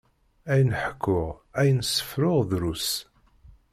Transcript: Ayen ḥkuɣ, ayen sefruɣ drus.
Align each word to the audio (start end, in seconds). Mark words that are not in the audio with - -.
Ayen 0.51 0.71
ḥkuɣ, 0.85 1.29
ayen 1.59 1.79
sefruɣ 1.83 2.37
drus. 2.51 2.89